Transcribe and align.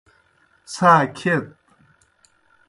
څھا 0.73 0.93
کھیت۔ 1.17 1.45